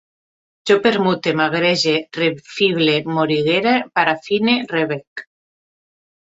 [0.69, 5.25] Jo permute, magrege, refible, morigere, parafine, rebec